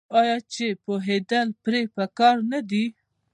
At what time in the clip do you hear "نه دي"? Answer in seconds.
2.51-2.85